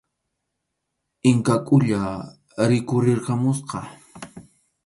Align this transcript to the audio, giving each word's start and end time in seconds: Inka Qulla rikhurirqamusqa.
Inka 1.29 1.55
Qulla 1.67 2.01
rikhurirqamusqa. 2.69 3.79